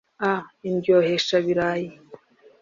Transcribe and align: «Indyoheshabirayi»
«Indyoheshabirayi» 0.67 1.89